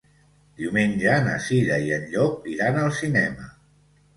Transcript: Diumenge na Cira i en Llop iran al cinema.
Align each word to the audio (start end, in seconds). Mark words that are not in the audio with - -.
Diumenge 0.61 1.17
na 1.27 1.35
Cira 1.49 1.77
i 1.89 1.93
en 1.99 2.09
Llop 2.15 2.51
iran 2.55 2.83
al 2.87 2.91
cinema. 3.03 3.51